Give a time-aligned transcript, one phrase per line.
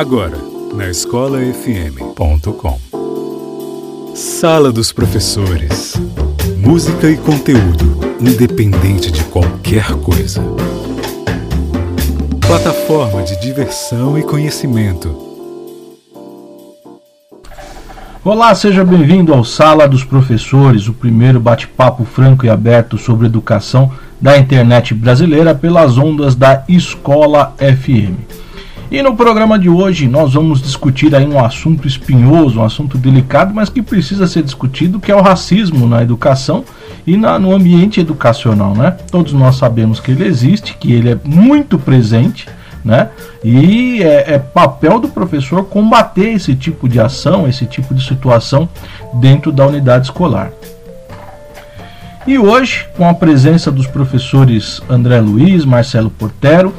[0.00, 0.38] Agora,
[0.72, 2.80] na escolafm.com.
[4.14, 5.92] Sala dos Professores.
[6.56, 10.42] Música e conteúdo, independente de qualquer coisa.
[12.46, 15.14] Plataforma de diversão e conhecimento.
[18.24, 23.92] Olá, seja bem-vindo ao Sala dos Professores, o primeiro bate-papo franco e aberto sobre educação
[24.18, 28.48] da internet brasileira pelas ondas da Escola FM.
[28.90, 33.54] E no programa de hoje nós vamos discutir aí um assunto espinhoso, um assunto delicado,
[33.54, 36.64] mas que precisa ser discutido, que é o racismo na educação
[37.06, 38.96] e na, no ambiente educacional, né?
[39.08, 42.48] Todos nós sabemos que ele existe, que ele é muito presente,
[42.84, 43.10] né?
[43.44, 48.68] E é, é papel do professor combater esse tipo de ação, esse tipo de situação
[49.14, 50.50] dentro da unidade escolar.
[52.26, 56.74] E hoje, com a presença dos professores André Luiz, Marcelo Portero,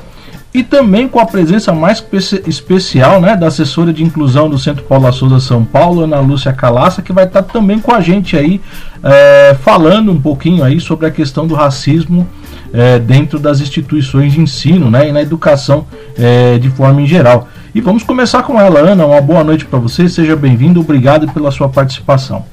[0.53, 2.03] e também com a presença mais
[2.45, 7.01] especial né, da assessora de inclusão do Centro Paula Souza São Paulo, Ana Lúcia Calaça,
[7.01, 8.59] que vai estar também com a gente aí
[9.01, 12.27] é, falando um pouquinho aí sobre a questão do racismo
[12.73, 17.47] é, dentro das instituições de ensino né, e na educação é, de forma em geral.
[17.73, 19.05] E vamos começar com ela, Ana.
[19.05, 22.43] Uma boa noite para você, seja bem-vindo, obrigado pela sua participação.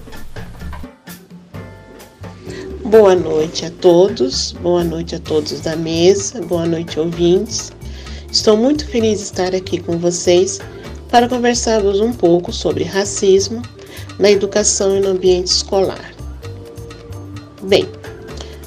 [2.85, 7.71] Boa noite a todos, boa noite a todos da mesa, boa noite ouvintes.
[8.31, 10.61] Estou muito feliz de estar aqui com vocês
[11.09, 13.63] para conversarmos um pouco sobre racismo
[14.19, 16.13] na educação e no ambiente escolar.
[17.63, 17.89] Bem,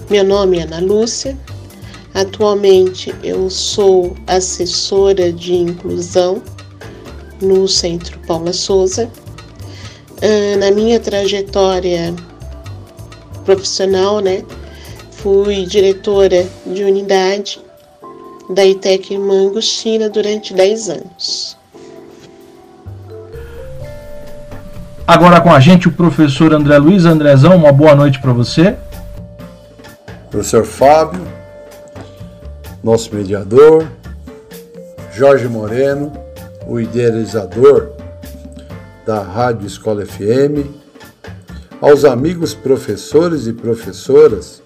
[0.09, 1.38] meu nome é Ana Lúcia,
[2.16, 6.42] atualmente eu sou assessora de inclusão
[7.40, 9.12] no Centro Paula Souza.
[10.23, 12.16] Ah, na minha trajetória
[13.46, 14.44] profissional, né,
[15.12, 17.59] fui diretora de unidade
[18.54, 21.58] da ITEC Mangostina durante 10 anos.
[25.08, 27.06] Agora com a gente o professor André Luiz.
[27.06, 28.78] Andrezão, uma boa noite para você.
[30.30, 31.22] Professor Fábio,
[32.81, 33.86] nosso mediador,
[35.14, 36.14] Jorge Moreno,
[36.66, 37.90] o idealizador
[39.06, 40.66] da Rádio Escola FM,
[41.81, 44.62] aos amigos professores e professoras,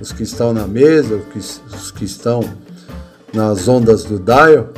[0.00, 2.42] os que estão na mesa, os que estão
[3.32, 4.68] nas ondas do dial,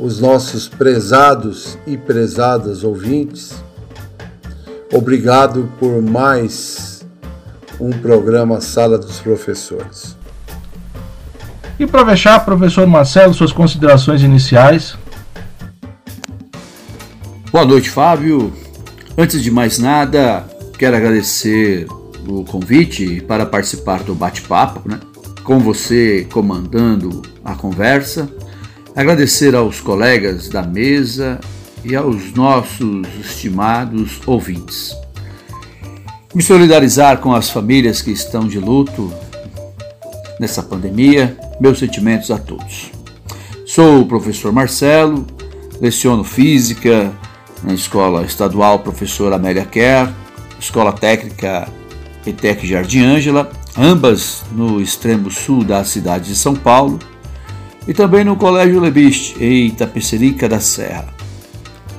[0.00, 3.62] os nossos prezados e prezadas ouvintes,
[4.92, 7.06] obrigado por mais
[7.80, 10.16] um programa Sala dos Professores.
[11.78, 14.96] E para fechar, professor Marcelo, suas considerações iniciais.
[17.52, 18.52] Boa noite, Fábio.
[19.16, 20.44] Antes de mais nada,
[20.76, 21.86] quero agradecer
[22.26, 24.98] o convite para participar do bate-papo, né?
[25.48, 28.30] Com você comandando a conversa,
[28.94, 31.40] agradecer aos colegas da mesa
[31.82, 34.94] e aos nossos estimados ouvintes.
[36.34, 39.10] Me solidarizar com as famílias que estão de luto
[40.38, 42.90] nessa pandemia, meus sentimentos a todos.
[43.64, 45.26] Sou o professor Marcelo,
[45.80, 47.10] leciono física
[47.62, 50.12] na Escola Estadual Professor Amélia Kerr,
[50.60, 51.66] Escola Técnica
[52.26, 56.98] ETEC Jardim Ângela ambas no extremo sul da cidade de São Paulo,
[57.86, 61.06] e também no Colégio Lebiste, em Itapecerica da Serra.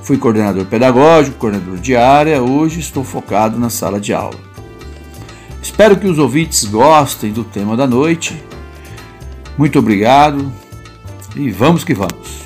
[0.02, 4.38] Fui coordenador pedagógico, coordenador de área, hoje estou focado na sala de aula.
[5.62, 8.40] Espero que os ouvintes gostem do tema da noite.
[9.56, 10.50] Muito obrigado
[11.34, 12.40] e vamos que vamos.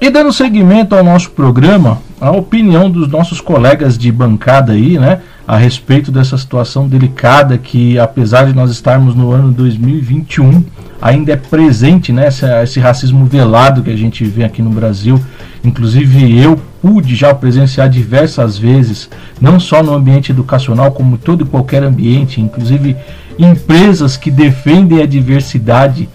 [0.00, 5.22] E dando seguimento ao nosso programa, a opinião dos nossos colegas de bancada aí, né?
[5.50, 10.62] A respeito dessa situação delicada que, apesar de nós estarmos no ano 2021,
[11.02, 15.20] ainda é presente né, esse, esse racismo velado que a gente vê aqui no Brasil.
[15.64, 21.48] Inclusive, eu pude já presenciar diversas vezes, não só no ambiente educacional, como todo e
[21.48, 22.96] qualquer ambiente, inclusive
[23.36, 26.08] empresas que defendem a diversidade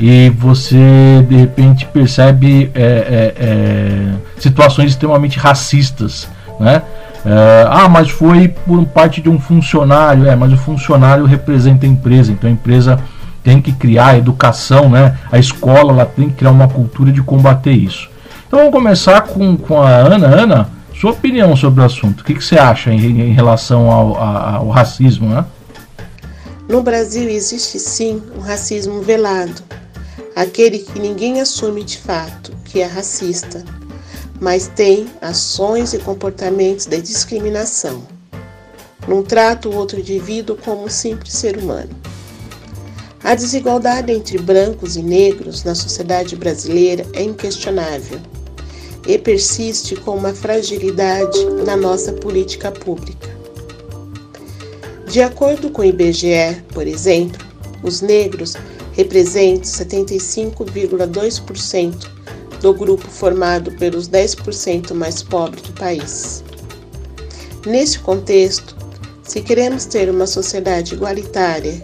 [0.00, 6.26] e você de repente percebe é, é, é, situações extremamente racistas,
[6.58, 6.80] né?
[7.24, 10.26] É, ah, mas foi por parte de um funcionário.
[10.28, 12.98] É, mas o funcionário representa a empresa, então a empresa
[13.42, 15.16] tem que criar a educação, né?
[15.30, 18.10] A escola ela tem que criar uma cultura de combater isso.
[18.46, 20.26] Então vamos começar com, com a Ana.
[20.26, 22.20] Ana, sua opinião sobre o assunto.
[22.20, 25.44] O que, que você acha em, em relação ao, ao racismo, né?
[26.68, 29.62] No Brasil existe sim um racismo velado,
[30.36, 33.64] aquele que ninguém assume de fato que é racista
[34.40, 38.02] mas tem ações e comportamentos de discriminação.
[39.06, 41.90] Não trata o outro indivíduo como um simples ser humano.
[43.22, 48.20] A desigualdade entre brancos e negros na sociedade brasileira é inquestionável
[49.06, 53.36] e persiste com uma fragilidade na nossa política pública.
[55.10, 57.44] De acordo com o IBGE, por exemplo,
[57.82, 58.54] os negros
[58.92, 62.08] representam 75,2%
[62.60, 66.42] do grupo formado pelos 10% mais pobres do país.
[67.66, 68.76] Neste contexto,
[69.22, 71.80] se queremos ter uma sociedade igualitária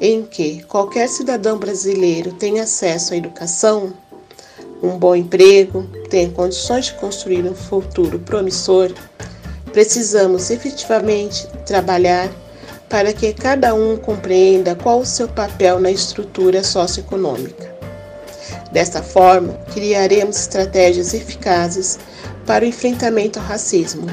[0.00, 3.92] em que qualquer cidadão brasileiro tenha acesso à educação,
[4.82, 8.92] um bom emprego, tenha condições de construir um futuro promissor,
[9.72, 12.30] precisamos efetivamente trabalhar
[12.88, 17.75] para que cada um compreenda qual o seu papel na estrutura socioeconômica.
[18.76, 21.98] Desta forma, criaremos estratégias eficazes
[22.44, 24.06] para o enfrentamento ao racismo.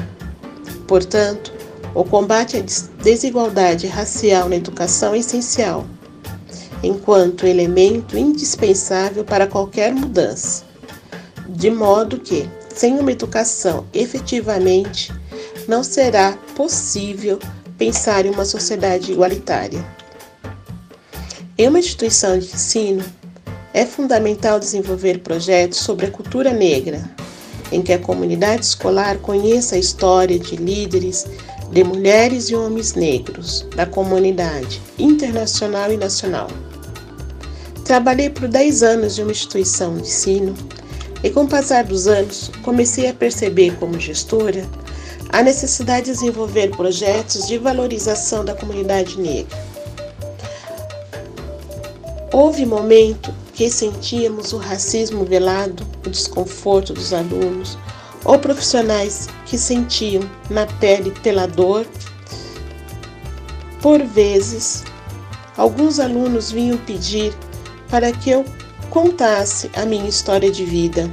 [0.88, 1.52] Portanto,
[1.94, 5.84] o combate à desigualdade racial na educação é essencial,
[6.82, 10.64] enquanto elemento indispensável para qualquer mudança,
[11.46, 15.12] de modo que, sem uma educação efetivamente,
[15.68, 17.38] não será possível
[17.76, 19.84] pensar em uma sociedade igualitária.
[21.58, 23.04] Em uma instituição de ensino,
[23.74, 27.02] é fundamental desenvolver projetos sobre a cultura negra,
[27.72, 31.26] em que a comunidade escolar conheça a história de líderes,
[31.72, 36.46] de mulheres e homens negros da comunidade internacional e nacional.
[37.84, 40.54] Trabalhei por 10 anos em uma instituição de ensino
[41.24, 44.64] e, com o passar dos anos, comecei a perceber, como gestora,
[45.30, 49.73] a necessidade de desenvolver projetos de valorização da comunidade negra.
[52.36, 57.78] Houve momento que sentíamos o racismo velado, o desconforto dos alunos,
[58.24, 60.20] ou profissionais que sentiam
[60.50, 61.86] na pele pela dor.
[63.80, 64.82] Por vezes,
[65.56, 67.32] alguns alunos vinham pedir
[67.88, 68.44] para que eu
[68.90, 71.08] contasse a minha história de vida,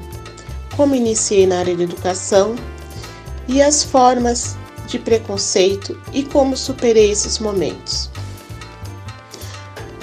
[0.75, 2.56] como iniciei na área de educação
[3.47, 4.57] e as formas
[4.88, 8.09] de preconceito e como superei esses momentos.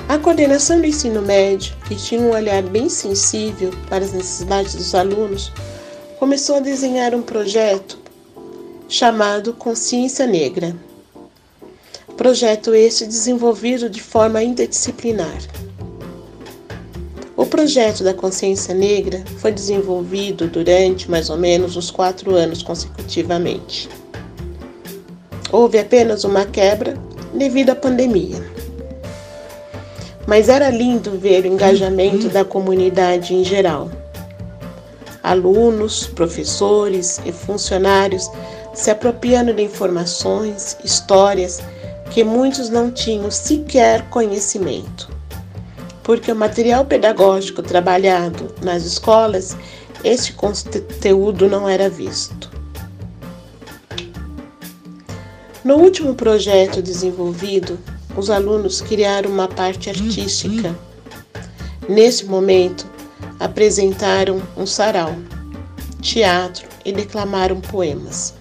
[0.08, 4.94] A coordenação do ensino médio, que tinha um olhar bem sensível para as necessidades dos
[4.94, 5.52] alunos,
[6.19, 7.99] começou a desenhar um projeto
[8.88, 10.75] chamado Consciência Negra.
[12.16, 15.43] Projeto este desenvolvido de forma interdisciplinar.
[17.37, 23.90] O projeto da consciência negra foi desenvolvido durante mais ou menos uns quatro anos consecutivamente.
[25.52, 26.94] Houve apenas uma quebra
[27.34, 28.57] devido à pandemia.
[30.29, 33.91] Mas era lindo ver o engajamento da comunidade em geral.
[35.23, 38.31] Alunos, professores e funcionários
[38.73, 41.61] se apropriando de informações, histórias
[42.13, 45.19] que muitos não tinham sequer conhecimento
[46.09, 49.55] porque o material pedagógico trabalhado nas escolas,
[50.03, 52.51] este conteúdo não era visto.
[55.63, 57.79] No último projeto desenvolvido,
[58.19, 60.76] os alunos criaram uma parte artística.
[61.88, 62.85] Nesse momento,
[63.38, 65.15] apresentaram um sarau,
[66.03, 68.35] teatro e declamaram poemas.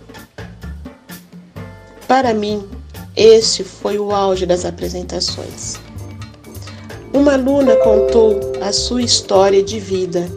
[2.07, 2.67] Para mim,
[3.15, 5.75] este foi o auge das apresentações.
[7.13, 10.27] Uma aluna contou a sua história de vida,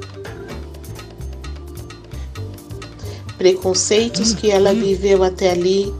[3.39, 5.95] preconceitos que ela viveu até ali,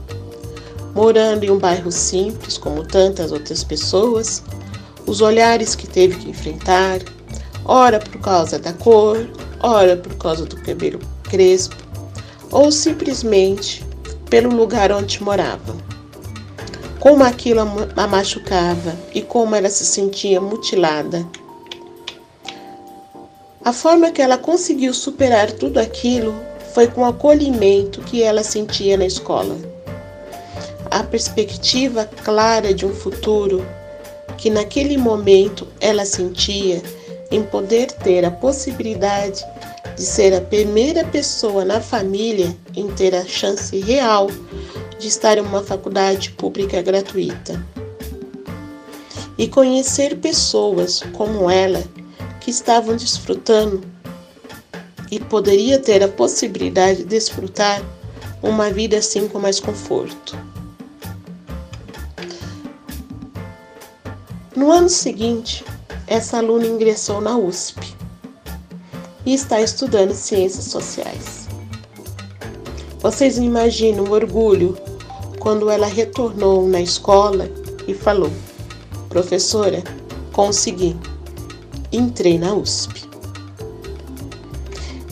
[1.01, 4.43] morando em um bairro simples, como tantas outras pessoas,
[5.07, 6.99] os olhares que teve que enfrentar,
[7.65, 9.27] ora por causa da cor,
[9.61, 11.75] ora por causa do cabelo crespo,
[12.51, 13.83] ou simplesmente
[14.29, 15.75] pelo lugar onde morava
[16.99, 17.61] como aquilo
[17.95, 21.27] a machucava e como ela se sentia mutilada.
[23.65, 26.35] A forma que ela conseguiu superar tudo aquilo
[26.75, 29.70] foi com o acolhimento que ela sentia na escola.
[30.91, 33.65] A perspectiva clara de um futuro
[34.37, 36.83] que naquele momento ela sentia
[37.31, 39.41] em poder ter a possibilidade
[39.95, 44.27] de ser a primeira pessoa na família em ter a chance real
[44.99, 47.65] de estar em uma faculdade pública gratuita
[49.37, 51.81] e conhecer pessoas como ela
[52.41, 53.81] que estavam desfrutando
[55.09, 57.81] e poderia ter a possibilidade de desfrutar
[58.43, 60.37] uma vida assim com mais conforto.
[64.55, 65.63] No ano seguinte,
[66.07, 67.95] essa aluna ingressou na USP
[69.25, 71.47] e está estudando ciências sociais.
[72.99, 74.77] Vocês imaginam o orgulho
[75.39, 77.49] quando ela retornou na escola
[77.87, 78.31] e falou:
[79.07, 79.81] Professora,
[80.33, 80.97] Consegui.
[81.91, 83.09] Entrei na USP.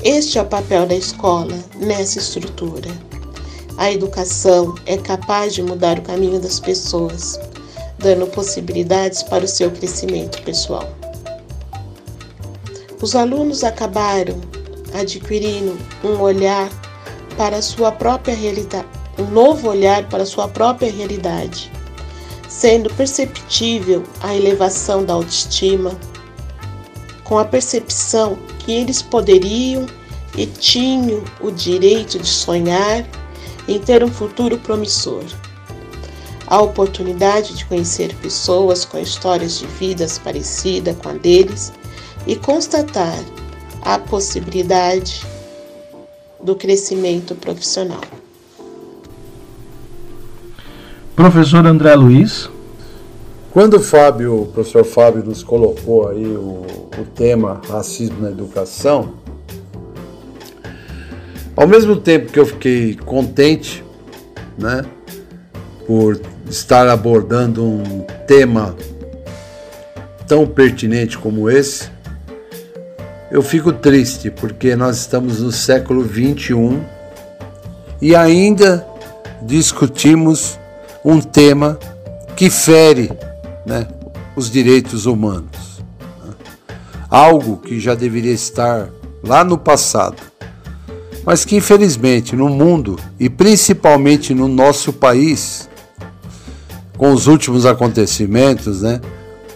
[0.03, 2.89] Este é o papel da escola nessa estrutura.
[3.77, 7.37] A educação é capaz de mudar o caminho das pessoas,
[7.99, 10.89] dando possibilidades para o seu crescimento pessoal.
[13.01, 14.39] Os alunos acabaram
[14.93, 16.69] adquirindo um olhar
[17.37, 18.87] para sua própria realidade,
[19.17, 21.71] um novo olhar para sua própria realidade,
[22.47, 25.91] sendo perceptível a elevação da autoestima,
[27.23, 29.85] com a percepção que eles poderiam
[30.35, 33.05] e tinham o direito de sonhar
[33.67, 35.23] em ter um futuro promissor.
[36.49, 41.71] A oportunidade de conhecer pessoas com histórias de vidas parecidas com a deles
[42.25, 43.23] e constatar
[43.83, 45.23] a possibilidade
[46.43, 48.01] do crescimento profissional.
[51.15, 52.49] Professor André Luiz.
[53.51, 56.65] Quando o Fábio, o professor Fábio nos colocou aí o,
[56.97, 59.13] o tema racismo na educação,
[61.55, 63.83] ao mesmo tempo que eu fiquei contente,
[64.57, 64.85] né,
[65.85, 68.75] por estar abordando um tema
[70.27, 71.89] tão pertinente como esse,
[73.31, 76.83] eu fico triste porque nós estamos no século 21
[78.01, 78.85] e ainda
[79.41, 80.57] discutimos
[81.05, 81.77] um tema
[82.35, 83.11] que fere
[83.65, 83.87] né,
[84.35, 85.83] os direitos humanos.
[86.23, 86.33] Né?
[87.09, 88.89] Algo que já deveria estar
[89.23, 90.17] lá no passado,
[91.23, 95.68] mas que infelizmente no mundo e principalmente no nosso país,
[96.99, 98.99] com os últimos acontecimentos, né,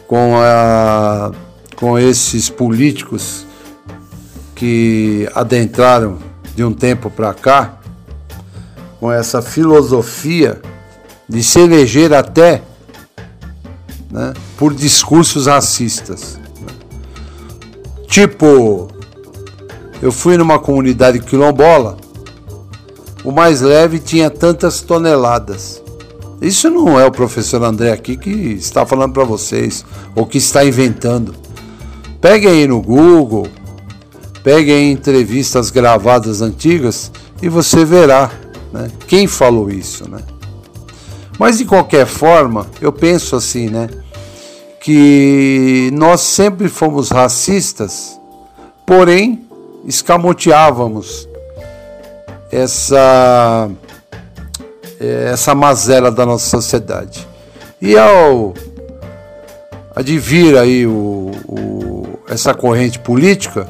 [0.07, 1.33] com, a,
[1.75, 3.45] com esses políticos
[4.55, 6.19] que adentraram
[6.55, 7.79] de um tempo para cá,
[8.97, 10.61] com essa filosofia
[11.27, 12.61] de se eleger até
[14.09, 16.39] né, por discursos racistas.
[18.07, 18.87] Tipo,
[20.01, 21.97] eu fui numa comunidade quilombola,
[23.21, 25.82] o mais leve tinha tantas toneladas.
[26.43, 30.65] Isso não é o professor André aqui que está falando para vocês, ou que está
[30.65, 31.33] inventando.
[32.19, 33.47] Pegue aí no Google,
[34.43, 37.09] pegue aí entrevistas gravadas antigas
[37.41, 38.29] e você verá
[38.73, 40.09] né, quem falou isso.
[40.09, 40.19] Né?
[41.39, 43.89] Mas de qualquer forma, eu penso assim, né?
[44.81, 48.19] Que nós sempre fomos racistas,
[48.85, 49.47] porém
[49.85, 51.25] escamoteávamos
[52.51, 53.69] essa
[55.05, 57.27] essa mazela da nossa sociedade.
[57.81, 58.53] E ao
[59.95, 63.67] advir aí o, o, essa corrente política,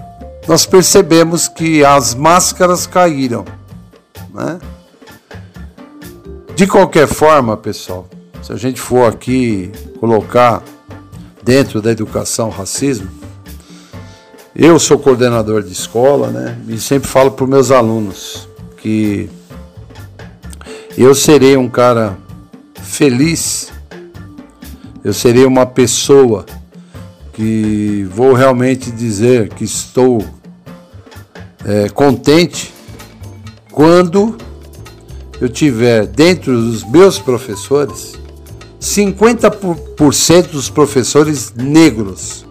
[0.47, 3.45] nós percebemos que as máscaras caíram,
[4.33, 4.59] né?
[6.55, 8.07] De qualquer forma, pessoal,
[8.41, 10.61] se a gente for aqui colocar
[11.41, 13.09] dentro da educação racismo,
[14.55, 16.57] eu sou coordenador de escola, né?
[16.67, 18.47] E sempre falo para os meus alunos
[18.77, 19.29] que
[20.97, 22.17] eu serei um cara
[22.81, 23.71] feliz,
[25.03, 26.45] eu serei uma pessoa
[27.33, 30.23] que vou realmente dizer que estou
[31.65, 32.73] é, contente
[33.71, 34.37] quando
[35.41, 38.13] eu tiver dentro dos meus professores
[38.79, 42.45] 50% dos professores negros.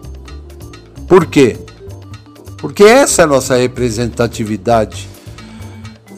[1.07, 1.57] Por quê?
[2.57, 5.07] Porque essa é a nossa representatividade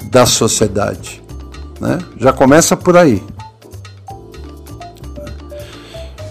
[0.10, 1.25] da sociedade.
[1.80, 2.00] Né?
[2.18, 3.24] Já começa por aí.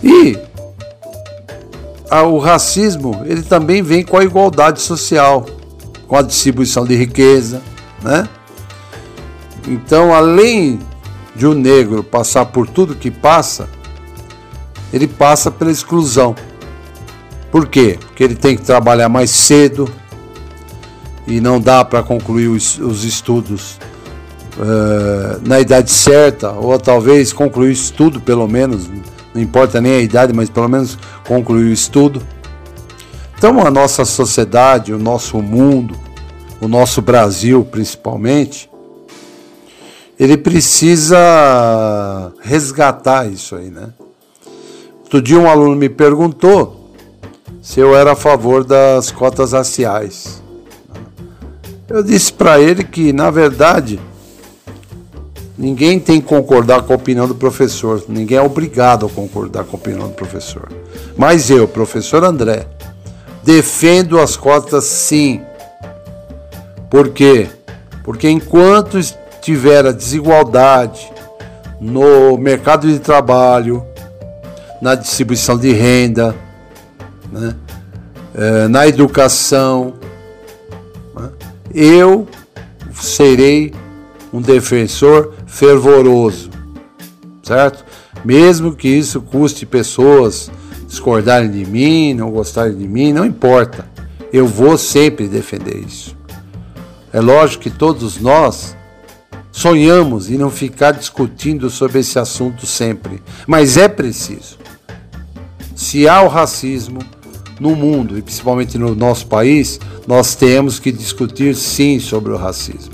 [0.03, 0.39] E
[2.23, 5.47] o racismo ele também vem com a igualdade social,
[6.07, 7.63] com a distribuição de riqueza,
[8.03, 8.29] né?
[9.67, 10.79] Então, além
[11.35, 13.69] de o um negro passar por tudo que passa,
[14.93, 16.37] ele passa pela exclusão.
[17.51, 17.99] Por quê?
[17.99, 19.89] Porque ele tem que trabalhar mais cedo
[21.27, 23.79] e não dá para concluir os, os estudos
[24.59, 28.89] uh, na idade certa, ou talvez concluir o estudo pelo menos,
[29.35, 32.23] não importa nem a idade, mas pelo menos concluir o estudo.
[33.37, 35.97] Então a nossa sociedade, o nosso mundo,
[36.61, 38.71] o nosso Brasil principalmente,
[40.19, 43.89] ele precisa resgatar isso aí, né?
[45.03, 46.93] Outro dia um aluno me perguntou
[47.61, 50.43] se eu era a favor das cotas raciais.
[51.89, 54.01] Eu disse para ele que, na verdade,
[55.57, 59.77] ninguém tem que concordar com a opinião do professor, ninguém é obrigado a concordar com
[59.77, 60.69] a opinião do professor.
[61.17, 62.67] Mas eu, professor André,
[63.43, 65.41] defendo as cotas sim.
[66.91, 67.49] Por quê?
[68.03, 68.99] Porque enquanto
[69.41, 71.13] tiver a desigualdade
[71.81, 73.85] no mercado de trabalho,
[74.81, 76.35] na distribuição de renda,
[77.33, 77.55] né?
[78.35, 79.95] é, na educação.
[81.15, 81.31] Né?
[81.73, 82.29] Eu
[82.95, 83.73] serei
[84.33, 86.51] um defensor fervoroso,
[87.41, 87.85] certo?
[88.25, 90.51] Mesmo que isso custe pessoas
[90.89, 93.89] discordarem de mim, não gostarem de mim, não importa.
[94.33, 96.17] Eu vou sempre defender isso.
[97.13, 98.77] É lógico que todos nós
[99.53, 104.59] sonhamos em não ficar discutindo sobre esse assunto sempre, mas é preciso.
[105.77, 106.99] Se há o racismo
[107.61, 112.94] no mundo e principalmente no nosso país, nós temos que discutir sim sobre o racismo.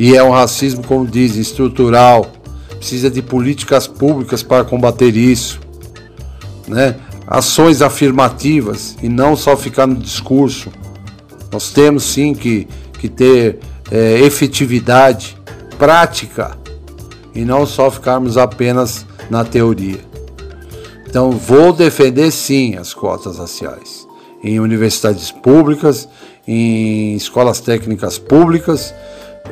[0.00, 2.32] E é um racismo, como dizem, estrutural.
[2.78, 5.60] Precisa de políticas públicas para combater isso.
[6.66, 6.96] Né?
[7.26, 10.72] Ações afirmativas e não só ficar no discurso.
[11.52, 12.66] Nós temos sim que,
[12.98, 13.58] que ter
[13.90, 15.36] é, efetividade
[15.78, 16.56] prática
[17.34, 20.00] e não só ficarmos apenas na teoria.
[21.06, 24.08] Então, vou defender sim as cotas raciais
[24.42, 26.08] em universidades públicas,
[26.48, 28.94] em escolas técnicas públicas,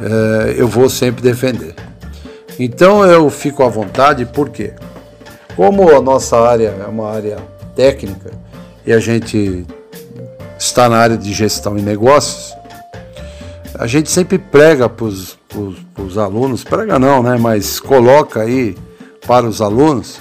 [0.03, 1.75] é, eu vou sempre defender.
[2.59, 4.73] Então, eu fico à vontade, por quê?
[5.55, 7.39] Como a nossa área é uma área
[7.75, 8.33] técnica
[8.85, 9.65] e a gente
[10.59, 12.57] está na área de gestão e negócios,
[13.75, 17.37] a gente sempre prega para os alunos, prega não, né?
[17.39, 18.77] Mas coloca aí
[19.27, 20.19] para os alunos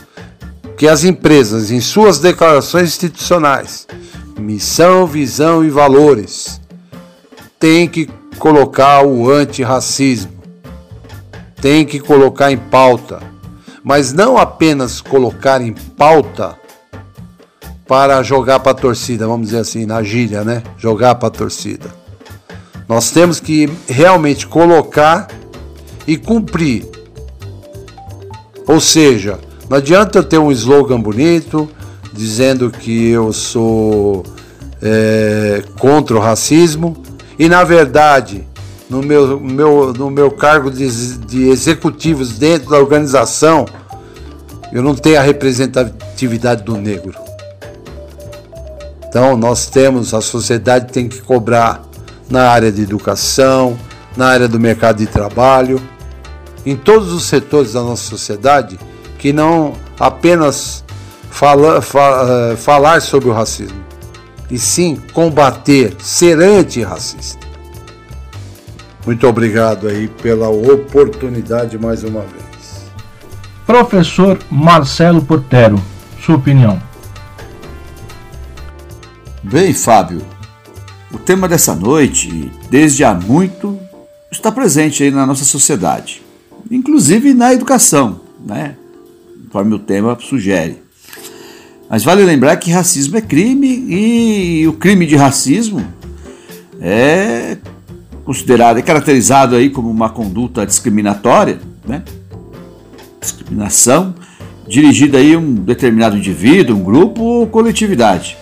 [0.78, 3.88] que as empresas, em suas declarações institucionais,
[4.40, 6.62] missão, visão e valores,
[7.60, 8.08] têm que
[8.38, 10.32] colocar o antirracismo,
[11.62, 13.20] tem que colocar em pauta,
[13.84, 16.58] mas não apenas colocar em pauta
[17.88, 20.62] para jogar para a torcida, vamos dizer assim, na gíria, né?
[20.78, 21.90] Jogar para a torcida.
[22.88, 25.28] Nós temos que realmente colocar
[26.06, 26.86] e cumprir.
[28.68, 29.40] Ou seja,
[29.70, 31.70] não adianta eu ter um slogan bonito
[32.14, 34.24] dizendo que eu sou
[34.82, 37.07] é, contra o racismo
[37.38, 38.48] e na verdade
[38.90, 43.66] no meu, meu, no meu cargo de, de executivos dentro da organização
[44.72, 47.16] eu não tenho a representatividade do negro.
[49.08, 51.82] Então nós temos, a sociedade tem que cobrar
[52.30, 53.78] na área de educação,
[54.16, 55.82] na área do mercado de trabalho,
[56.66, 58.78] em todos os setores da nossa sociedade
[59.18, 60.84] que não apenas
[61.30, 63.84] fala, fa, uh, falar sobre o racismo,
[64.50, 67.46] e sim combater, ser antirracista.
[69.06, 72.92] Muito obrigado aí pela oportunidade mais uma vez.
[73.66, 75.82] Professor Marcelo Portero,
[76.22, 76.82] sua opinião.
[79.44, 80.22] Bem, Fábio,
[81.12, 83.80] o tema dessa noite, desde há muito,
[84.32, 86.22] está presente aí na nossa sociedade,
[86.70, 88.76] inclusive na educação, né?
[89.58, 90.87] conforme o tema sugere.
[91.90, 95.86] Mas vale lembrar que racismo é crime e o crime de racismo
[96.82, 97.58] é
[98.26, 102.04] considerado, é caracterizado aí como uma conduta discriminatória, né?
[103.22, 104.14] discriminação
[104.68, 108.38] dirigida aí a um determinado indivíduo, um grupo ou coletividade.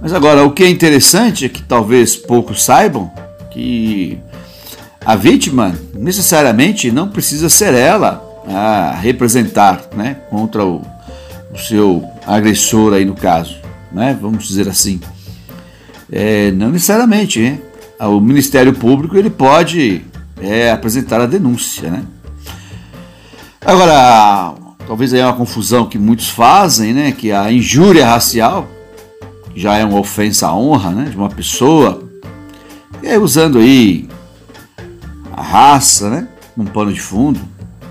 [0.00, 3.10] Mas agora, o que é interessante é que talvez poucos saibam
[3.50, 4.18] que
[5.04, 10.82] a vítima necessariamente não precisa ser ela a representar né, contra o,
[11.52, 13.56] o seu agressor aí no caso,
[13.92, 15.00] né, vamos dizer assim.
[16.12, 17.60] É, não necessariamente, né?
[18.00, 20.02] o Ministério Público ele pode
[20.40, 21.90] é, apresentar a denúncia.
[21.90, 22.02] Né?
[23.60, 24.54] Agora,
[24.86, 28.66] talvez aí é uma confusão que muitos fazem, né, que a injúria racial
[29.54, 32.02] já é uma ofensa à honra né, de uma pessoa,
[33.02, 34.08] e aí, usando aí
[35.32, 37.40] a raça né, um pano de fundo,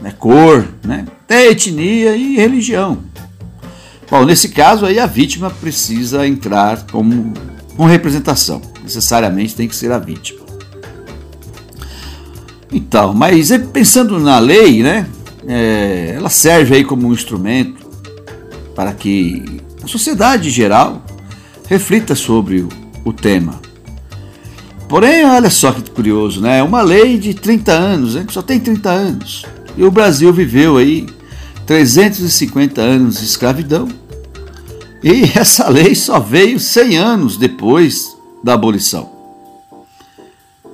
[0.02, 3.09] né, cor, né, até etnia e religião.
[4.10, 7.34] Bom, nesse caso aí a vítima precisa entrar como
[7.76, 10.40] com representação, necessariamente tem que ser a vítima.
[12.72, 15.08] Então, mas pensando na lei, né,
[15.48, 17.88] é, ela serve aí como um instrumento
[18.76, 21.04] para que a sociedade em geral
[21.68, 22.68] reflita sobre
[23.04, 23.60] o, tema.
[24.88, 26.62] Porém, olha só que curioso, né?
[26.64, 28.26] Uma lei de 30 anos, né?
[28.30, 29.46] só tem 30 anos.
[29.78, 31.08] E o Brasil viveu aí
[31.66, 33.88] 350 anos de escravidão.
[35.04, 39.10] E essa lei só veio 100 anos depois da abolição.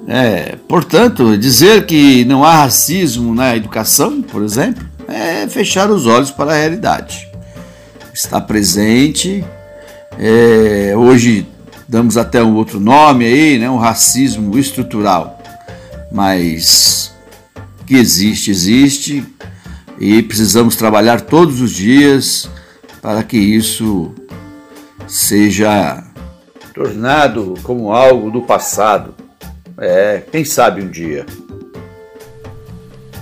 [0.08, 6.30] É, portanto, dizer que não há racismo na educação, por exemplo, é fechar os olhos
[6.30, 7.28] para a realidade.
[8.14, 9.44] Está presente.
[10.18, 11.48] É, hoje
[11.88, 15.42] damos até um outro nome aí, né, um racismo estrutural.
[16.12, 17.12] Mas
[17.86, 19.24] que existe, existe,
[20.00, 22.50] e precisamos trabalhar todos os dias
[23.06, 24.16] para que isso
[25.06, 26.04] seja
[26.74, 29.14] tornado como algo do passado.
[29.78, 31.24] É, quem sabe um dia.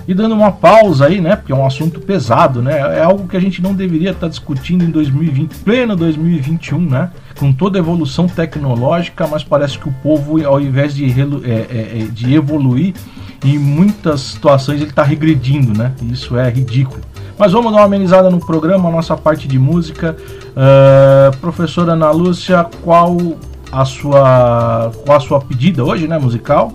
[0.08, 1.36] E dando uma pausa aí, né?
[1.36, 2.78] Porque é um assunto pesado, né?
[2.96, 7.10] É algo que a gente não deveria estar discutindo em 2020, pleno 2021, né?
[7.38, 12.00] Com toda a evolução tecnológica, mas parece que o povo, ao invés de, é, é,
[12.00, 12.94] é, de evoluir,
[13.44, 15.92] em muitas situações ele está regredindo, né?
[16.10, 17.02] Isso é ridículo.
[17.38, 20.16] Mas vamos dar uma amenizada no programa, a nossa parte de música.
[20.50, 23.16] Uh, professora Ana Lúcia, qual
[23.72, 26.72] a sua qual a sua pedida hoje, né, musical?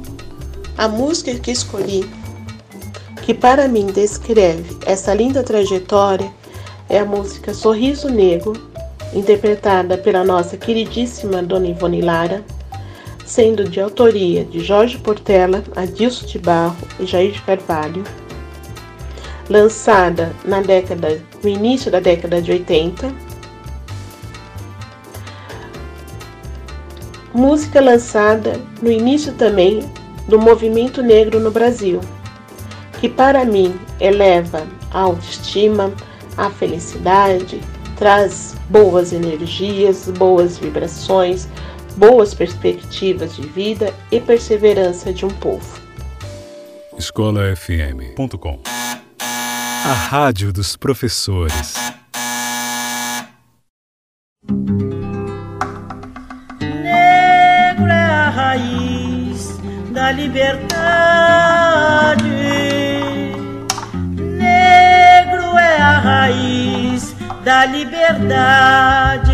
[0.78, 2.06] A música que escolhi
[3.30, 6.32] que para mim descreve essa linda trajetória
[6.90, 8.54] é a música Sorriso Negro,
[9.14, 12.44] interpretada pela nossa queridíssima Dona Ivone Lara,
[13.24, 18.04] sendo de autoria de Jorge Portela, Adilson de Barro e Jair de Carvalho,
[19.50, 23.12] lançada na década, no início da década de 80.
[27.34, 29.82] Música lançada no início também
[30.28, 32.00] do movimento negro no Brasil
[33.00, 35.92] que para mim eleva a autoestima,
[36.38, 37.62] a felicidade,
[37.98, 41.48] traz boas energias, boas vibrações,
[41.96, 45.80] boas perspectivas de vida e perseverança de um povo.
[46.98, 48.60] escolafm.com
[49.86, 51.74] A rádio dos professores.
[56.62, 59.58] Negro é a raiz
[59.92, 61.20] da liberdade
[66.00, 69.29] raiz da liberdade.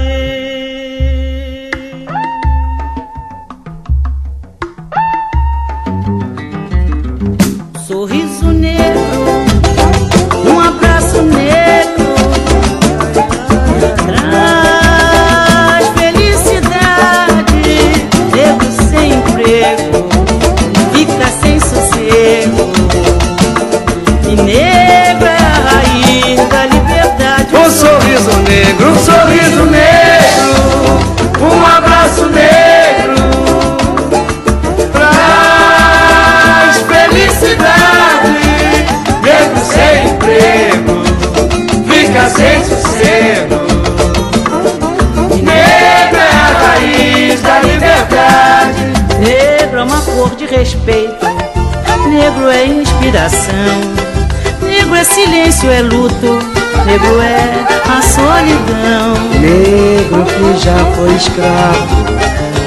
[56.95, 59.13] Negro é a solidão.
[59.41, 62.05] Negro que já foi escravo,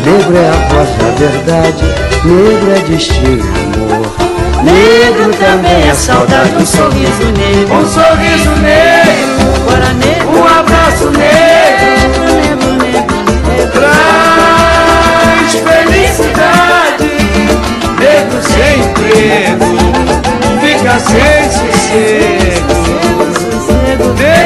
[0.05, 1.85] negro é a voz da verdade,
[2.25, 4.07] negro é destino e amor.
[4.62, 9.49] Negro também é saudade, um sorriso negro, um sorriso negro,
[9.97, 13.17] negro, um abraço negro, negro, negro,
[13.49, 17.09] negro, traz felicidade,
[17.99, 19.69] negro sem emprego,
[20.61, 22.48] fica sem sossego.
[23.99, 24.38] Negro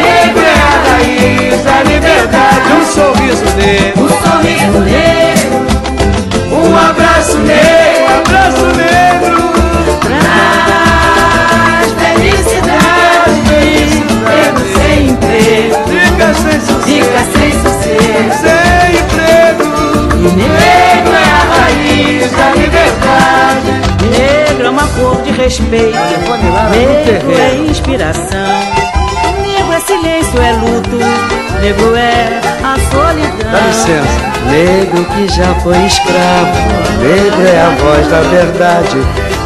[34.52, 36.52] Negro que já foi escravo,
[37.00, 38.98] negro é a voz da verdade,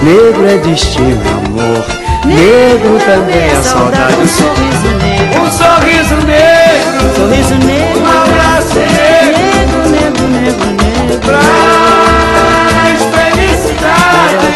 [0.02, 1.86] negro é destino, amor.
[2.24, 4.16] Negro também é saudade.
[4.16, 11.20] Um sorriso negro, um sorriso negro, um sorriso negro, um abraço negro, negro, negro, negro.
[11.20, 14.46] Traz felicidade,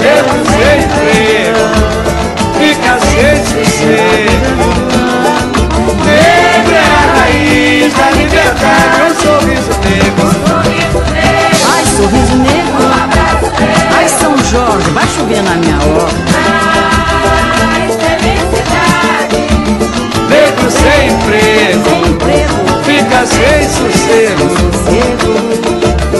[0.00, 1.58] negro sem freio,
[2.56, 4.66] fica sem sossego.
[7.96, 9.05] da liberdade,
[14.76, 16.16] Jorge, vai chover na minha horta.
[20.28, 21.90] Negro sem emprego,
[22.84, 24.44] fica sem sossego.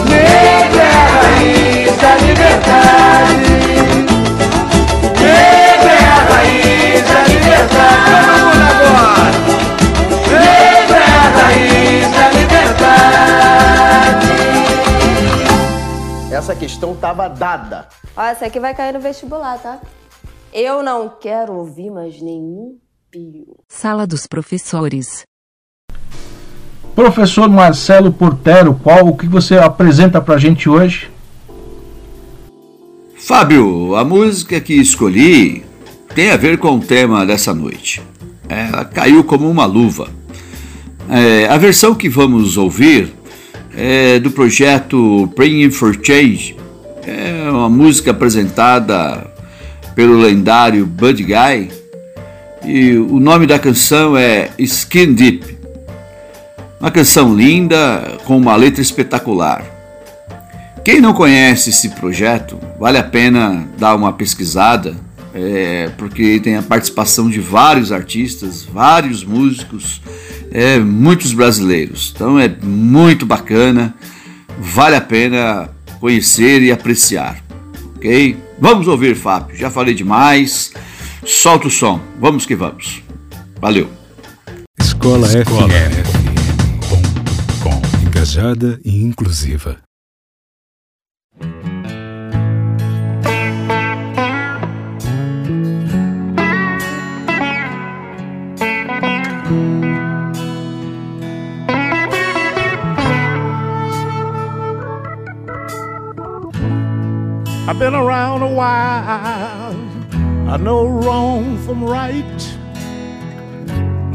[0.09, 2.86] Negro é a raiz da liberdade.
[16.77, 17.89] Questão estava dada.
[18.15, 19.81] Ó, essa aqui vai cair no vestibular, tá?
[20.53, 22.77] Eu não quero ouvir mais nenhum
[23.11, 23.57] pio.
[23.67, 25.25] Sala dos professores.
[26.95, 31.11] Professor Marcelo Portero, qual o que você apresenta para a gente hoje?
[33.17, 35.65] Fábio, a música que escolhi
[36.15, 38.03] tem a ver com o tema dessa noite.
[38.49, 40.09] Ela caiu como uma luva.
[41.09, 43.15] É, a versão que vamos ouvir
[43.75, 46.66] é do projeto Praying for Change.
[47.07, 49.25] É uma música apresentada
[49.95, 51.71] pelo lendário Bud Guy.
[52.65, 55.57] E o nome da canção é Skin Deep.
[56.81, 59.65] Uma canção linda com uma letra espetacular.
[60.85, 64.95] Quem não conhece esse projeto, vale a pena dar uma pesquisada,
[65.33, 70.03] é, porque tem a participação de vários artistas, vários músicos,
[70.51, 72.13] é, muitos brasileiros.
[72.15, 73.95] Então é muito bacana,
[74.59, 77.43] vale a pena conhecer e apreciar.
[77.97, 78.37] Ok?
[78.59, 79.57] Vamos ouvir, Fábio.
[79.57, 80.73] Já falei demais.
[81.25, 82.01] Solta o som.
[82.19, 83.03] Vamos que vamos.
[83.61, 83.89] Valeu.
[84.79, 86.27] Escola, Escola FM
[88.27, 89.81] engajada e inclusiva.
[108.57, 109.77] While.
[110.49, 112.41] I know wrong from right.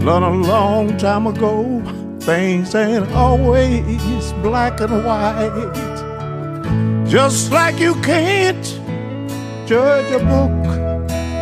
[0.03, 1.81] Learned a long time ago
[2.21, 5.73] Things ain't always black and white.
[7.07, 8.63] Just like you can't
[9.67, 10.51] judge a book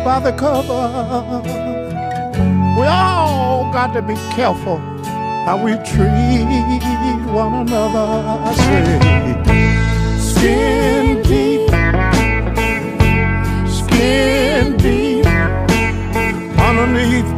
[0.06, 1.42] by the cover.
[2.80, 4.78] We all got to be careful
[5.44, 6.80] how we treat
[7.28, 8.08] one another.
[8.42, 9.00] I say,
[10.18, 11.49] skin deep,
[14.00, 15.26] skin deep
[16.58, 17.30] underneath.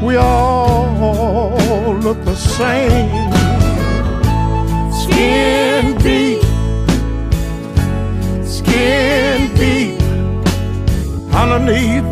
[0.00, 3.32] We all look the same.
[5.02, 6.42] Skin deep,
[8.44, 10.00] skin deep
[11.34, 12.06] underneath.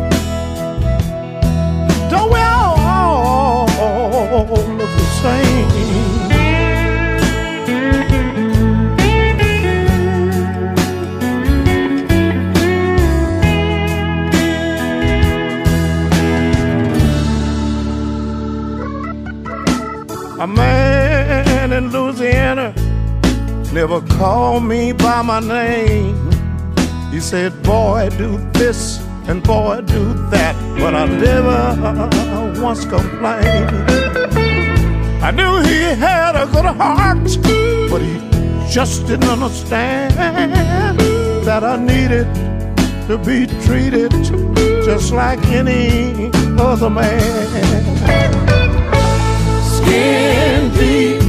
[2.11, 3.67] Don't we all
[4.77, 6.12] look the same?
[20.43, 22.73] A man in Louisiana
[23.71, 26.17] never called me by my name.
[27.09, 30.53] He said, Boy, do this and boy, do that.
[30.79, 33.71] But I never once complained.
[35.23, 37.23] I knew he had a good heart,
[37.89, 38.19] but he
[38.69, 40.13] just didn't understand
[41.45, 42.27] that I needed
[43.07, 44.11] to be treated
[44.83, 48.32] just like any other man
[49.93, 51.21] skin deep,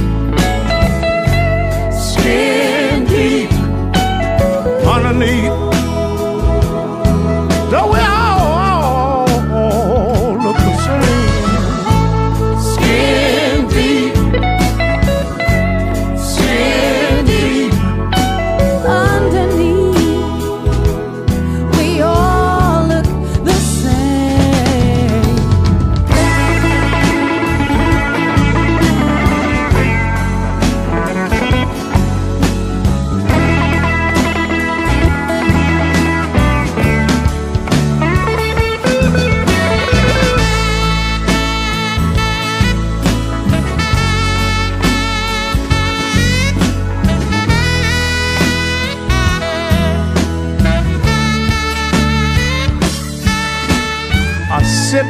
[1.93, 3.51] skin deep
[4.87, 5.64] underneath.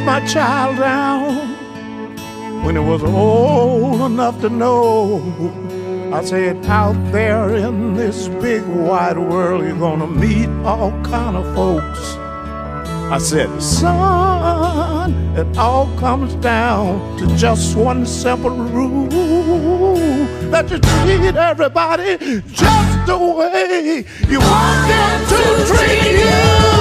[0.06, 1.34] My child down
[2.64, 5.20] when it was old enough to know.
[6.14, 11.44] I said, out there in this big wide world, you're gonna meet all kind of
[11.56, 12.14] folks.
[13.10, 19.96] I said, son, it all comes down to just one simple rule
[20.52, 22.16] that you treat everybody
[22.52, 26.75] just the way you want them to treat you.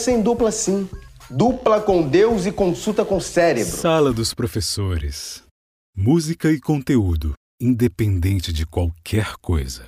[0.00, 0.88] Ser em dupla sim.
[1.30, 3.70] Dupla com Deus e consulta com o cérebro.
[3.70, 5.42] Sala dos professores.
[5.96, 9.84] Música e conteúdo, independente de qualquer coisa.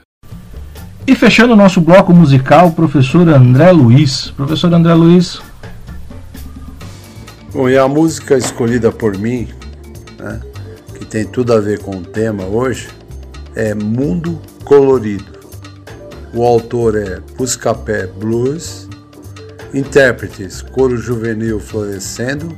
[1.06, 4.30] E fechando o nosso bloco musical, o professor André Luiz.
[4.30, 5.40] Professor André Luiz.
[7.52, 9.48] Bom, e a música escolhida por mim,
[10.18, 10.40] né,
[10.96, 12.88] que tem tudo a ver com o tema hoje,
[13.54, 15.32] é Mundo Colorido.
[16.32, 18.88] O autor é Buscapé Blues,
[19.74, 22.56] intérpretes Coro Juvenil Florescendo,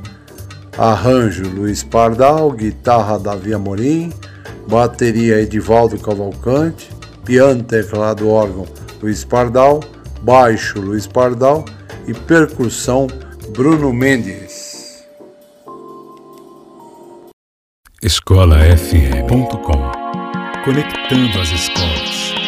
[0.76, 4.12] arranjo Luiz Pardal, guitarra Davi Amorim,
[4.68, 6.90] bateria Edivaldo Cavalcante,
[7.24, 8.66] piano, teclado, órgão
[9.02, 9.80] Luiz Pardal,
[10.22, 11.64] baixo Luiz Pardal
[12.06, 13.06] e percussão
[13.56, 14.64] Bruno Mendes.
[18.02, 19.92] escolafm.com
[20.64, 22.43] Conectando as escolas.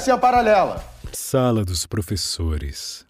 [0.00, 0.84] Parou com a conversinha paralela.
[1.12, 3.04] Sala dos professores.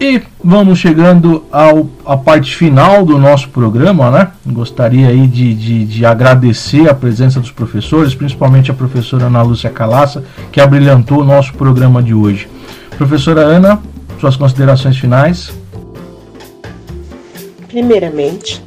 [0.00, 4.32] E vamos chegando ao, à parte final do nosso programa, né?
[4.44, 9.70] Gostaria aí de, de, de agradecer a presença dos professores, principalmente a professora Ana Lúcia
[9.70, 12.48] Calaça, que abrilhantou o nosso programa de hoje.
[12.98, 13.80] Professora Ana,
[14.20, 15.52] suas considerações finais.
[17.68, 18.62] Primeiramente,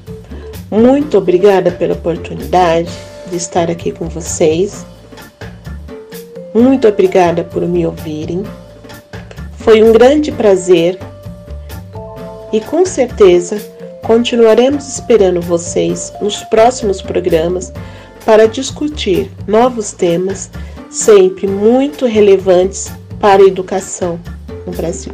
[0.71, 2.89] muito obrigada pela oportunidade
[3.29, 4.85] de estar aqui com vocês.
[6.58, 8.41] Muito obrigada por me ouvirem.
[9.60, 10.97] Foi um grande prazer
[12.51, 13.62] e com certeza
[14.01, 17.72] continuaremos esperando vocês nos próximos programas
[18.26, 20.49] para discutir novos temas,
[20.89, 24.20] sempre muito relevantes para a educação
[24.66, 25.14] no Brasil.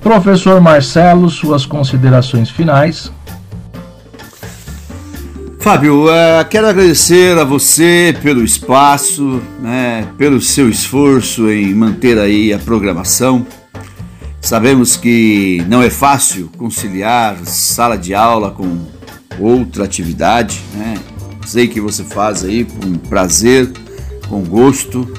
[0.00, 3.12] Professor Marcelo, suas considerações finais.
[5.64, 12.52] Fábio, eh, quero agradecer a você pelo espaço, né, pelo seu esforço em manter aí
[12.52, 13.46] a programação.
[14.42, 18.78] Sabemos que não é fácil conciliar sala de aula com
[19.40, 20.98] outra atividade, né?
[21.46, 23.72] Sei que você faz aí com prazer,
[24.28, 25.10] com gosto.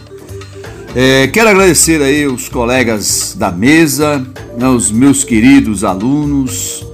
[0.96, 4.24] É, quero agradecer aí os colegas da mesa,
[4.56, 6.86] né, os meus queridos alunos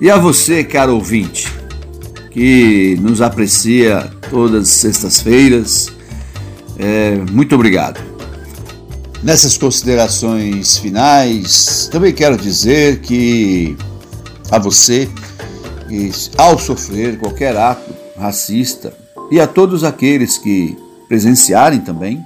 [0.00, 1.57] e a você, caro ouvinte,
[2.30, 5.92] que nos aprecia todas as sextas-feiras.
[6.78, 8.00] É, muito obrigado.
[9.22, 13.76] Nessas considerações finais, também quero dizer que
[14.50, 15.08] a você,
[15.88, 18.92] que, ao sofrer qualquer ato racista,
[19.30, 20.76] e a todos aqueles que
[21.08, 22.24] presenciarem também,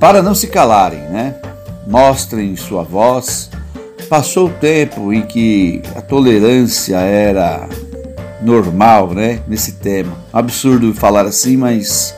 [0.00, 1.34] para não se calarem, né?
[1.86, 3.50] Mostrem sua voz.
[4.08, 7.68] Passou o tempo em que a tolerância era
[8.46, 9.40] normal, né?
[9.48, 10.16] Nesse tema.
[10.32, 12.14] Absurdo falar assim, mas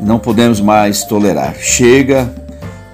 [0.00, 1.54] não podemos mais tolerar.
[1.56, 2.34] Chega,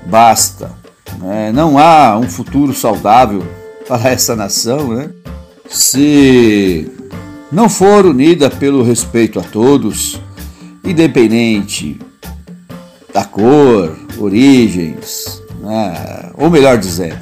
[0.07, 0.71] basta.
[1.19, 1.51] Né?
[1.51, 3.43] Não há um futuro saudável
[3.89, 5.11] para essa nação, né?
[5.69, 6.91] Se
[7.51, 10.21] não for unida pelo respeito a todos,
[10.85, 11.99] independente
[13.15, 16.31] da cor, origens, né?
[16.35, 17.19] ou melhor dizendo,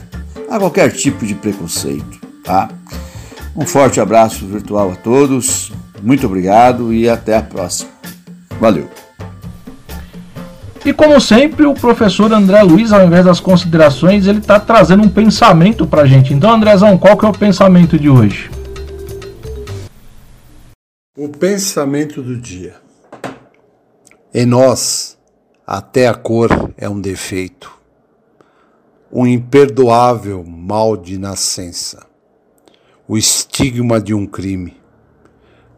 [0.49, 2.69] a qualquer tipo de preconceito, tá?
[3.57, 5.73] Um forte abraço virtual a todos,
[6.03, 7.91] muito obrigado e até a próxima.
[8.61, 8.89] Valeu!
[10.85, 15.11] E como sempre, o professor André Luiz, ao invés das considerações, ele está trazendo um
[15.11, 16.33] pensamento para a gente.
[16.33, 18.51] Então, Andrezão, qual que é o pensamento de hoje?
[21.17, 22.77] O pensamento do dia.
[24.33, 25.19] Em nós,
[25.67, 27.71] até a cor é um defeito,
[29.13, 32.07] um imperdoável mal de nascença,
[33.11, 34.77] o estigma de um crime.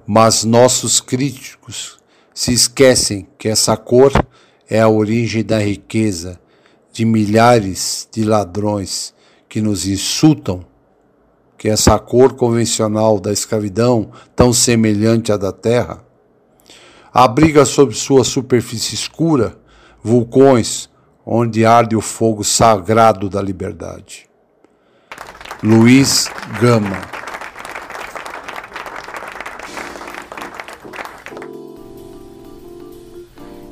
[0.07, 1.97] Mas nossos críticos
[2.35, 4.12] se esquecem que essa cor
[4.68, 6.39] é a origem da riqueza
[6.93, 9.14] de milhares de ladrões
[9.49, 10.62] que nos insultam,
[11.57, 16.05] que essa cor convencional da escravidão, tão semelhante à da terra,
[17.14, 19.59] abriga sob sua superfície escura
[20.03, 20.91] vulcões
[21.24, 24.28] onde arde o fogo sagrado da liberdade.
[25.62, 26.28] Luiz
[26.61, 27.22] Gama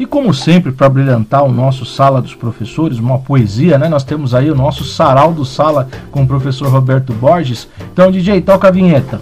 [0.01, 3.87] E como sempre, para brilhantar o nosso Sala dos Professores, uma poesia, né?
[3.87, 7.69] Nós temos aí o nosso Sarau do Sala com o professor Roberto Borges.
[7.93, 9.21] Então, DJ, toca a vinheta.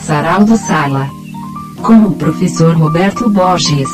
[0.00, 1.08] Sarau do Sala
[1.82, 3.88] com o professor Roberto Borges.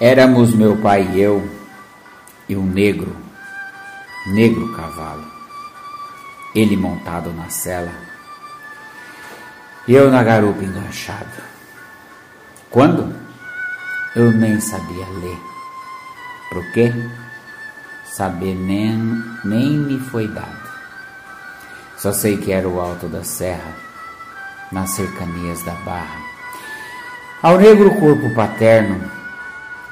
[0.00, 1.46] Éramos meu pai e eu
[2.48, 3.14] e um negro,
[4.28, 5.24] negro cavalo,
[6.54, 8.05] ele montado na cela
[9.86, 11.42] e eu na garupa enganchado.
[12.70, 13.14] Quando?
[14.14, 15.38] Eu nem sabia ler.
[16.50, 16.92] Por quê?
[18.04, 18.98] Saber nem,
[19.44, 20.66] nem me foi dado.
[21.96, 23.76] Só sei que era o alto da serra,
[24.72, 26.20] nas cercanias da barra.
[27.42, 29.10] Ao negro corpo paterno,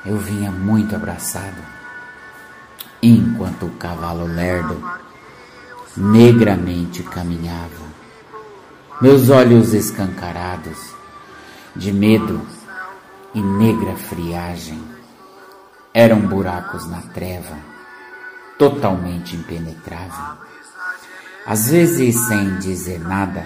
[0.04, 1.62] eu vinha muito abraçado,
[3.02, 4.82] enquanto o cavalo lerdo
[5.96, 7.83] negramente caminhava
[9.00, 10.94] meus olhos escancarados,
[11.74, 12.40] de medo
[13.34, 14.80] e negra friagem,
[15.92, 17.56] eram buracos na treva,
[18.56, 20.38] totalmente impenetrável.
[21.44, 23.44] Às vezes, sem dizer nada,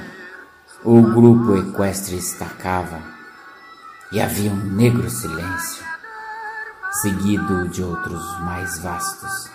[0.84, 3.00] o grupo equestre estacava
[4.12, 5.84] e havia um negro silêncio,
[7.00, 9.50] seguido de outros mais vastos.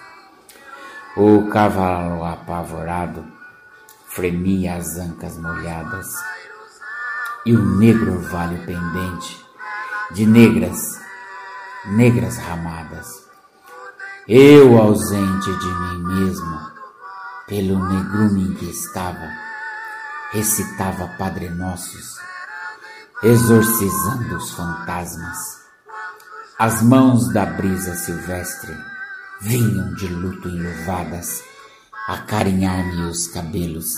[1.15, 3.32] O cavalo apavorado
[4.14, 6.07] fremia as ancas molhadas,
[7.45, 9.43] e o negro orvalho pendente
[10.11, 10.99] de negras,
[11.86, 13.07] negras ramadas.
[14.28, 16.59] Eu, ausente de mim mesmo,
[17.47, 19.30] pelo negrume em que estava,
[20.32, 22.16] recitava Padre Nossos,
[23.24, 25.38] exorcizando os fantasmas.
[26.59, 28.78] As mãos da brisa silvestre
[29.41, 31.43] vinham de luto enluvadas
[32.07, 33.95] acarinhar-me os cabelos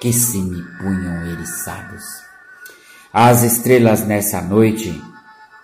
[0.00, 2.04] que se me punham eriçados.
[3.12, 5.02] As estrelas nessa noite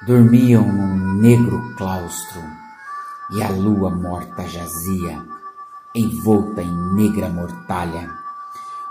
[0.07, 2.43] dormiam num negro claustro
[3.33, 5.23] e a lua morta jazia,
[5.95, 8.11] envolta em negra mortalha.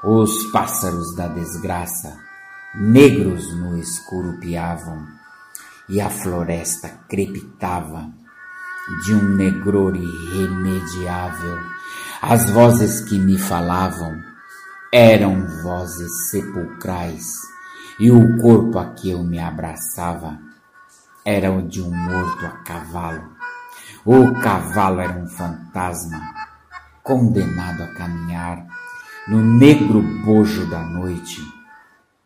[0.04, 2.18] Os pássaros da desgraça,
[2.76, 5.08] negros no escuro piavam,
[5.90, 8.08] e a floresta crepitava
[9.04, 11.79] de um negror irremediável
[12.22, 14.22] as vozes que me falavam
[14.92, 17.26] eram vozes sepulcrais,
[17.98, 20.38] e o corpo a que eu me abraçava
[21.24, 23.24] era o de um morto a cavalo.
[24.04, 26.20] O cavalo era um fantasma,
[27.04, 28.66] condenado a caminhar
[29.28, 31.42] no negro bojo da noite,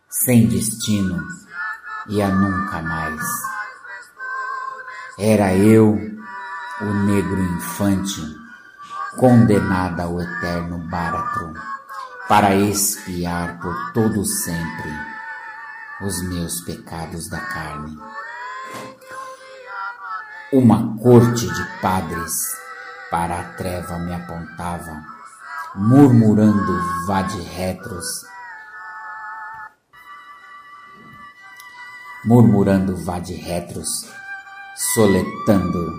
[0.10, 1.24] sem destino
[2.08, 3.22] e a nunca mais.
[5.20, 5.92] Era eu,
[6.82, 8.43] o negro infante,
[9.18, 11.54] condenada ao eterno báratro,
[12.28, 14.92] para expiar por todo sempre
[16.02, 17.98] os meus pecados da carne.
[20.52, 22.34] Uma corte de padres
[23.10, 25.04] para a treva me apontava,
[25.76, 28.26] murmurando vade-retros,
[32.26, 34.08] murmurando vade-retros,
[34.76, 35.94] soletando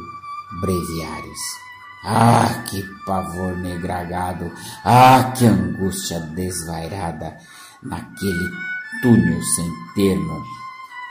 [0.60, 1.63] breviários.
[2.06, 4.52] Ah, que pavor negragado!
[4.84, 7.38] Ah, que angústia desvairada
[7.82, 8.50] naquele
[9.00, 10.42] túnel sem termo,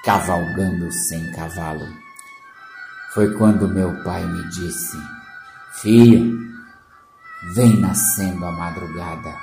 [0.03, 1.87] cavalgando sem cavalo.
[3.13, 4.97] Foi quando meu pai me disse:
[5.73, 6.21] Filha,
[7.55, 9.35] vem nascendo a madrugada.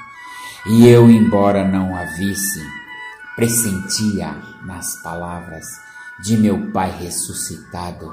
[0.67, 2.61] E eu, embora não a visse,
[3.35, 5.67] pressentia nas palavras
[6.23, 8.13] de meu pai ressuscitado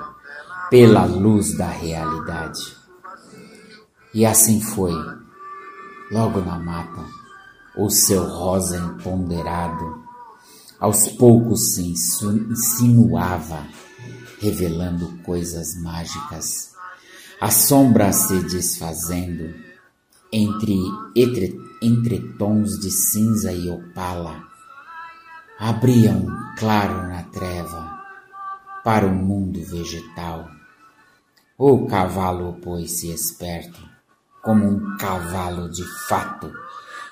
[0.70, 2.77] pela luz da realidade.
[4.18, 4.96] E assim foi,
[6.10, 7.06] logo na mata,
[7.78, 10.04] o seu rosa empoderado,
[10.80, 13.64] aos poucos se insinuava,
[14.42, 16.74] revelando coisas mágicas,
[17.40, 19.54] a sombra se desfazendo
[20.34, 20.80] entre,
[21.16, 24.44] entre, entre tons de cinza e opala,
[25.60, 28.02] abria um claro na treva
[28.84, 30.50] para o mundo vegetal.
[31.56, 33.87] O cavalo pôs-se esperto,
[34.48, 36.50] como um cavalo de fato,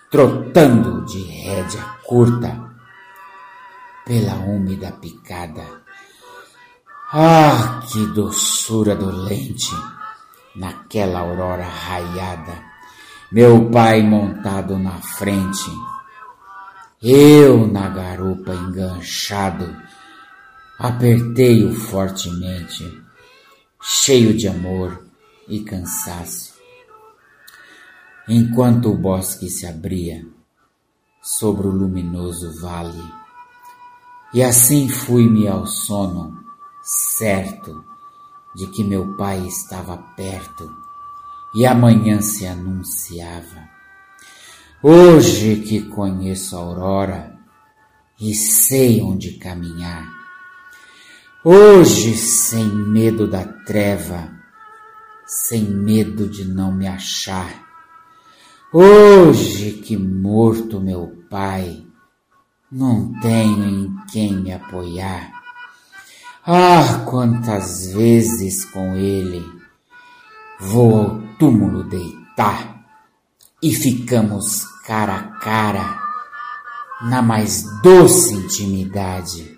[0.09, 2.71] trotando de rédea curta
[4.05, 5.65] pela úmida picada.
[7.11, 9.75] Ah, que doçura dolente
[10.55, 12.63] naquela aurora raiada,
[13.29, 15.69] meu pai montado na frente,
[17.03, 19.75] eu na garupa enganchado,
[20.79, 23.03] apertei-o fortemente
[23.81, 25.05] cheio de amor
[25.49, 26.54] e cansaço.
[28.27, 30.25] Enquanto o bosque se abria
[31.21, 33.03] sobre o luminoso vale,
[34.33, 36.37] e assim fui-me ao sono,
[36.83, 37.83] certo
[38.55, 40.69] de que meu pai estava perto
[41.55, 43.69] e amanhã se anunciava.
[44.81, 47.39] Hoje que conheço a aurora
[48.19, 50.15] e sei onde caminhar,
[51.47, 54.31] Hoje, sem medo da treva,
[55.27, 57.64] sem medo de não me achar.
[58.77, 61.81] Hoje que morto meu pai,
[62.69, 65.31] não tenho em quem me apoiar.
[66.45, 69.41] Ah, quantas vezes com ele
[70.59, 72.85] vou ao túmulo deitar
[73.63, 75.97] e ficamos cara a cara
[77.03, 79.57] na mais doce intimidade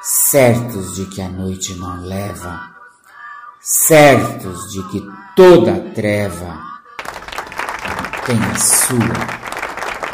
[0.00, 2.62] certos de que a noite não leva,
[3.60, 5.06] certos de que
[5.36, 6.65] toda treva
[8.26, 8.98] tem a sua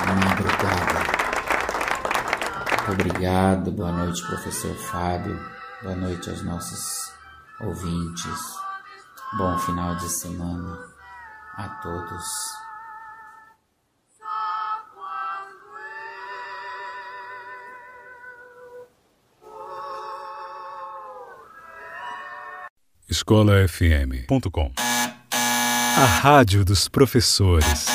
[0.04, 1.02] madrugada.
[2.92, 5.40] Obrigado, boa noite, professor Fábio,
[5.82, 7.10] boa noite aos nossos
[7.58, 8.38] ouvintes,
[9.38, 10.78] bom final de semana
[11.56, 12.52] a todos.
[23.08, 24.91] escolafm.com
[25.94, 27.86] A rádio dos professores.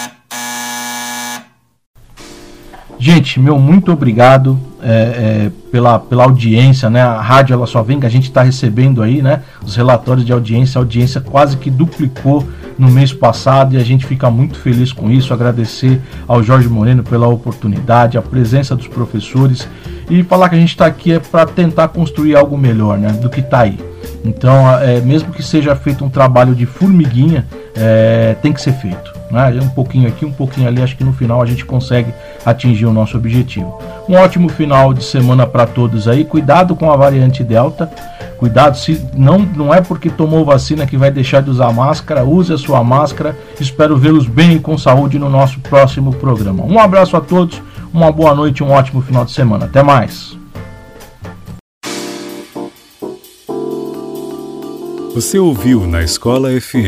[3.00, 7.02] Gente, meu muito obrigado é, é, pela, pela audiência, né?
[7.02, 9.42] A rádio ela só vem que a gente está recebendo aí, né?
[9.64, 14.06] Os relatórios de audiência, a audiência quase que duplicou no mês passado e a gente
[14.06, 15.34] fica muito feliz com isso.
[15.34, 19.68] Agradecer ao Jorge Moreno pela oportunidade, a presença dos professores
[20.10, 23.12] e falar que a gente está aqui é para tentar construir algo melhor, né?
[23.14, 23.97] Do que está aí.
[24.28, 29.14] Então, é, mesmo que seja feito um trabalho de formiguinha, é, tem que ser feito.
[29.32, 29.60] Né?
[29.62, 32.14] Um pouquinho aqui, um pouquinho ali, acho que no final a gente consegue
[32.46, 33.80] atingir o nosso objetivo.
[34.08, 36.24] Um ótimo final de semana para todos aí.
[36.24, 37.90] Cuidado com a variante Delta.
[38.38, 42.24] Cuidado, se não, não é porque tomou vacina que vai deixar de usar máscara.
[42.24, 43.36] Use a sua máscara.
[43.60, 46.64] Espero vê-los bem e com saúde no nosso próximo programa.
[46.64, 47.62] Um abraço a todos,
[47.94, 49.66] uma boa noite, um ótimo final de semana.
[49.66, 50.38] Até mais.
[55.18, 56.84] Você ouviu na escolafm.com.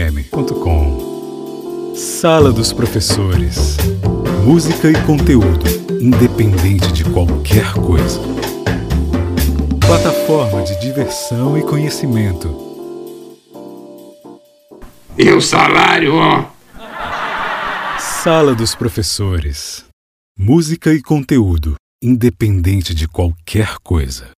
[1.95, 3.75] Sala dos Professores.
[4.45, 5.65] Música e conteúdo,
[5.99, 8.21] independente de qualquer coisa.
[9.79, 12.55] Plataforma de diversão e conhecimento.
[15.17, 16.45] E o salário, ó.
[17.97, 19.85] Sala dos Professores.
[20.37, 24.29] Música e conteúdo, independente de qualquer coisa.